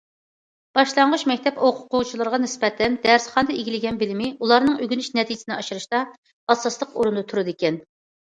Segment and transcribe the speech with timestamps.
[0.77, 6.01] باشلانغۇچ مەكتەپ ئوقۇغۇچىلىرىغا نىسبەتەن دەرسخانىدا ئىگىلىگەن بىلىمى ئۇلارنىڭ ئۆگىنىش نەتىجىسىنى ئاشۇرۇشتا
[6.55, 7.79] ئاساسلىق ئورۇندا تۇرىدىكەن.